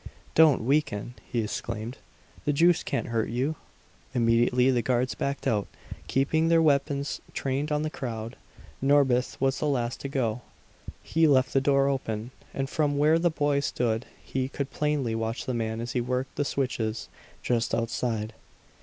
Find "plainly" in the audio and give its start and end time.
14.71-15.13